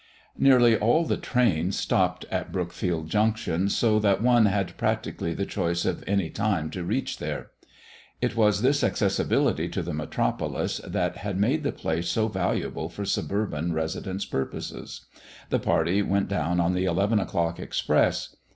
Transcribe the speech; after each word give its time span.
Nearly 0.35 0.75
all 0.75 1.05
the 1.05 1.15
trains 1.15 1.77
stopped 1.77 2.25
at 2.31 2.51
Brookfield 2.51 3.07
Junction, 3.07 3.69
so 3.69 3.99
that 3.99 4.19
one 4.19 4.47
had 4.47 4.75
practically 4.75 5.35
the 5.35 5.45
choice 5.45 5.85
of 5.85 6.03
any 6.07 6.31
time 6.31 6.71
to 6.71 6.83
reach 6.83 7.19
there. 7.19 7.51
It 8.19 8.35
was 8.35 8.63
this 8.63 8.83
accessibility 8.83 9.69
to 9.69 9.83
the 9.83 9.93
metropolis 9.93 10.79
that 10.79 11.37
made 11.37 11.61
the 11.61 11.71
place 11.71 12.09
so 12.09 12.27
valuable 12.29 12.89
for 12.89 13.05
suburban 13.05 13.73
residence 13.73 14.25
purposes. 14.25 15.05
The 15.51 15.59
party 15.59 16.01
went 16.01 16.29
down 16.29 16.59
on 16.59 16.73
the 16.73 16.85
eleven 16.85 17.19
o'clock 17.19 17.59
express. 17.59 18.35